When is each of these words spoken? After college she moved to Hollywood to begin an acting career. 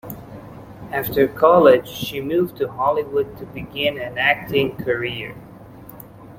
After 0.91 1.27
college 1.27 1.87
she 1.87 2.21
moved 2.21 2.57
to 2.57 2.67
Hollywood 2.71 3.37
to 3.37 3.45
begin 3.45 3.99
an 3.99 4.17
acting 4.17 4.75
career. 4.75 5.35